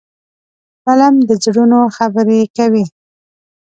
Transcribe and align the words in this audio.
فلم 0.83 1.15
د 1.27 1.29
زړونو 1.43 1.79
خبرې 1.97 2.41
کوي 2.57 2.85